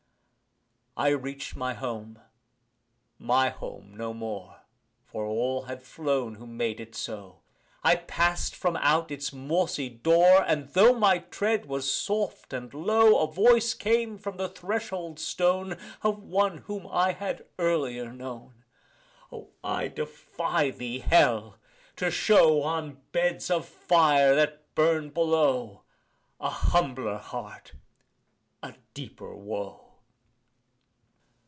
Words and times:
I 0.97 1.07
reach'd 1.07 1.55
my 1.55 1.73
home 1.73 2.19
my 3.17 3.49
home 3.49 3.95
no 3.95 4.13
more 4.13 4.57
For 5.05 5.25
all 5.25 5.63
had 5.63 5.81
flown 5.81 6.35
who 6.35 6.45
made 6.45 6.79
it 6.79 6.93
so. 6.93 7.39
I 7.81 7.95
pass'd 7.95 8.53
from 8.53 8.75
out 8.75 9.09
its 9.09 9.33
mossy 9.33 9.89
door, 9.89 10.43
And, 10.45 10.67
tho' 10.67 10.93
my 10.93 11.19
tread 11.19 11.65
was 11.65 11.91
soft 11.91 12.53
and 12.53 12.71
low, 12.73 13.23
A 13.23 13.31
voice 13.31 13.73
came 13.73 14.19
from 14.19 14.35
the 14.37 14.49
threshold 14.49 15.17
stone 15.17 15.77
Of 16.03 16.21
one 16.21 16.57
whom 16.57 16.85
I 16.91 17.13
had 17.13 17.45
earlier 17.57 18.11
known 18.11 18.65
O, 19.31 19.49
I 19.63 19.87
defy 19.87 20.69
thee, 20.71 20.99
Hell, 20.99 21.57
to 21.95 22.11
show 22.11 22.61
On 22.61 23.01
beds 23.11 23.49
of 23.49 23.65
fire 23.65 24.35
that 24.35 24.75
burn 24.75 25.09
below, 25.09 25.83
A 26.39 26.49
humbler 26.49 27.17
heart 27.17 27.73
a 28.61 28.75
deeper 28.93 29.33
woe. 29.35 29.87